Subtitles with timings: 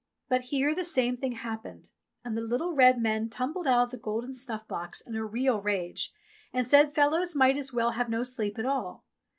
[0.29, 1.91] But here the same thing happened,
[2.25, 5.61] and the little red men tumbled out of the golden snuff box in a real
[5.61, 6.11] rage,
[6.51, 9.05] and said fellows might as well have no sleep at all